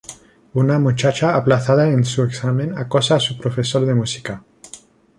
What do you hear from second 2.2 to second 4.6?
examen acosa a su profesor de música.